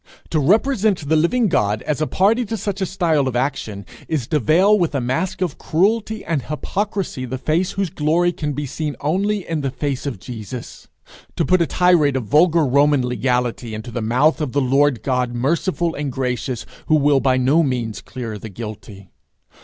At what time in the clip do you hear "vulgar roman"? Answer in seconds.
12.23-13.05